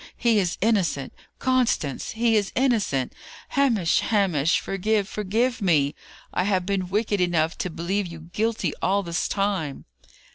[0.17, 1.13] he is innocent!
[1.37, 3.13] Constance, he is innocent!
[3.49, 4.59] Hamish, Hamish!
[4.59, 5.93] forgive forgive me!
[6.33, 9.85] I have been wicked enough to believe you guilty all this time!"